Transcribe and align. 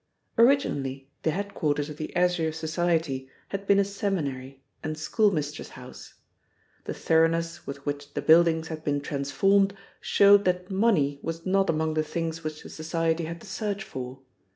Originally 0.35 1.11
the 1.21 1.29
headquarters 1.29 1.87
of 1.87 1.97
the 1.97 2.15
Azure 2.15 2.51
Society 2.51 3.29
had 3.49 3.67
been 3.67 3.77
a 3.77 3.85
seminary 3.85 4.63
and 4.81 4.97
schoolmistress' 4.97 5.69
house. 5.77 6.15
The 6.85 6.93
thoroughness 6.95 7.67
with 7.67 7.85
which 7.85 8.15
the 8.15 8.21
buildings 8.23 8.69
had 8.69 8.83
been 8.83 9.01
transformed 9.01 9.75
showed 9.99 10.43
that 10.45 10.71
money 10.71 11.19
was 11.21 11.45
not 11.45 11.69
among 11.69 11.93
the 11.93 12.01
things 12.01 12.43
which 12.43 12.63
the 12.63 12.69
society 12.71 13.25
had 13.25 13.41
to 13.41 13.47
search 13.47 13.83
for. 13.83 14.21